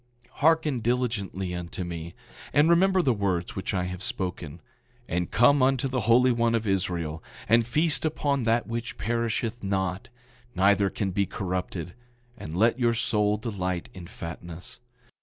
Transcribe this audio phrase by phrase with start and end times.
[0.37, 2.15] Hearken diligently unto me,
[2.53, 4.59] and remember the words which I have spoken;
[5.07, 10.09] and come unto the Holy One of Israel, and feast upon that which perisheth not,
[10.55, 11.93] neither can be corrupted,
[12.35, 14.79] and let your soul delight in fatness.